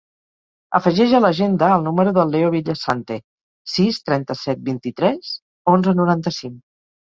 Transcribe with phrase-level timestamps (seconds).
[0.77, 3.19] Afegeix a l'agenda el número del Leo Villasante:
[3.77, 5.33] sis, trenta-set, vint-i-tres,
[5.79, 6.61] onze, noranta-cinc.